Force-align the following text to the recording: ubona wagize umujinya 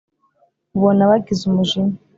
ubona 0.75 1.03
wagize 1.09 1.41
umujinya 1.49 1.97